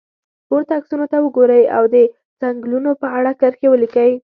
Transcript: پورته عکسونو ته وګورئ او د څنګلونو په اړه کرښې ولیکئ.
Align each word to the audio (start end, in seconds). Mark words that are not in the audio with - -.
پورته 0.47 0.71
عکسونو 0.79 1.05
ته 1.11 1.17
وګورئ 1.21 1.63
او 1.77 1.83
د 1.93 1.95
څنګلونو 2.41 2.91
په 3.01 3.07
اړه 3.17 3.31
کرښې 3.39 3.67
ولیکئ. 3.69 4.11